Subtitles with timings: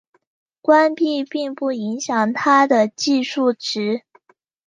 [0.63, 4.01] 关闭并不影响它的计数值。